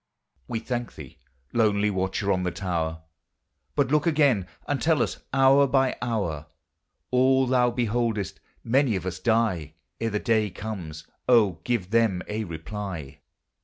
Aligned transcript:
We 0.47 0.57
thank 0.57 0.95
thee, 0.95 1.19
lonely 1.53 1.91
watcher 1.91 2.31
on 2.31 2.41
the 2.41 2.49
tower: 2.49 3.03
But 3.75 3.91
look 3.91 4.07
again, 4.07 4.47
and 4.67 4.81
tell 4.81 4.99
us, 5.03 5.19
hour 5.31 5.67
by 5.67 5.95
hour, 6.01 6.47
All 7.11 7.45
thou 7.45 7.69
beholdest: 7.69 8.39
many 8.63 8.95
of 8.95 9.05
us 9.05 9.19
die 9.19 9.75
Ere 9.99 10.09
the 10.09 10.17
day 10.17 10.49
comes; 10.49 11.05
oh, 11.29 11.59
give 11.65 11.91
them 11.91 12.23
a 12.27 12.45
reply! 12.45 13.19